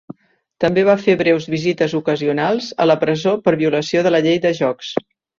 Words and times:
També 0.63 0.83
va 0.85 0.93
fer 1.01 1.13
breus 1.17 1.43
visites 1.55 1.93
ocasionals 1.99 2.69
a 2.85 2.87
la 2.91 2.95
presó 3.03 3.33
per 3.49 3.53
violació 3.63 4.03
de 4.09 4.13
la 4.15 4.23
llei 4.29 4.41
de 4.47 4.53
jocs. 4.61 4.89